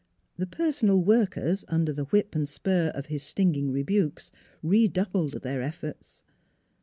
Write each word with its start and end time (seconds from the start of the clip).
The" 0.35 0.47
personal 0.59 1.03
workers" 1.03 1.63
under 1.77 1.93
the 1.93 2.05
whip 2.05 2.33
and 2.33 2.49
spur 2.49 2.91
of 2.95 3.05
his 3.05 3.21
stinging 3.21 3.69
rebukes 3.69 4.31
redoubled 4.63 5.43
their 5.43 5.61
ef 5.61 5.75
forts. 5.81 6.23